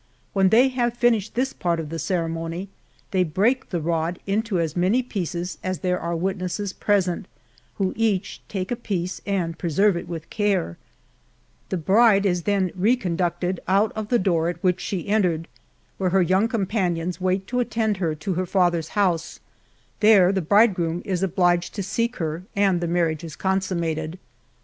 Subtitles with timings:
[0.33, 2.69] When they have finished this part of the ceremony,
[3.11, 7.27] they break the rod into as many pieces as there are witnesses present,
[7.75, 10.79] who each take a piece and presci vj i: with care.
[11.69, 11.77] The.
[11.77, 15.45] >nducted out of the door at which she js
[17.19, 19.39] wait to attend he* to 94 JOURNAL OF her father's house;
[19.99, 24.17] there the bridegroom is obliged to seek her, and the marriage is consummated.